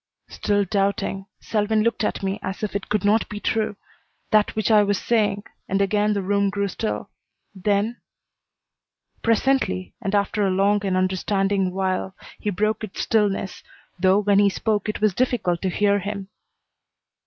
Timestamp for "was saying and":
4.81-5.79